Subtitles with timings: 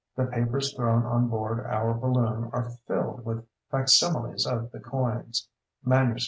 [0.15, 5.47] The papers thrown on board our balloon are filled with fac similes of the coins,
[5.85, 6.19] MSS.